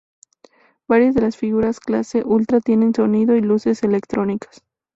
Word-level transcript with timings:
Varias 0.87 1.13
de 1.13 1.21
las 1.21 1.37
figures 1.37 1.79
clase 1.79 2.23
Ultra 2.25 2.59
tienen 2.59 2.91
sonidos 2.91 3.37
y 3.37 3.41
luces 3.41 3.83
electrónicas. 3.83 4.63